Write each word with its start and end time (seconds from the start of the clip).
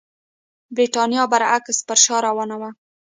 برېټانیا 0.75 1.23
برعکس 1.31 1.77
پر 1.87 1.97
شا 2.05 2.17
روانه 2.27 2.55
وه. 2.61 2.69